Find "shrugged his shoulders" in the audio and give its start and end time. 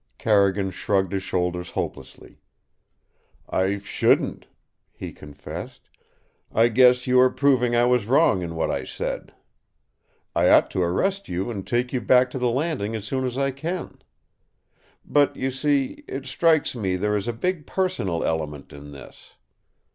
0.71-1.69